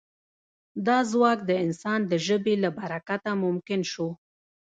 دا 0.87 0.97
ځواک 1.11 1.39
د 1.49 1.51
انسان 1.65 1.99
د 2.11 2.13
ژبې 2.27 2.53
له 2.63 2.69
برکته 2.79 3.31
ممکن 3.43 3.81
شو. 3.91 4.09